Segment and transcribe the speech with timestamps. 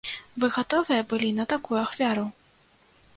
[0.43, 2.25] Вы гатовыя былі на такую ахвяру?